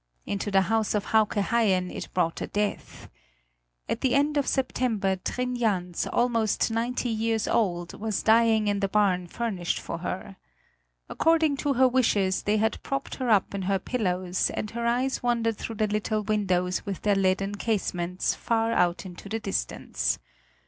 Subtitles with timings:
[0.25, 3.07] Into the house of Hauke Haien it brought a death.
[3.87, 8.87] At the end of September Trin Jans, almost ninety years old, was dying in the
[8.87, 10.37] barn furnished for her.
[11.07, 15.21] According to her wishes, they had propped her up in her pillows, and her eyes
[15.21, 20.17] wandered through the little windows with their leaden casements far out into the distance.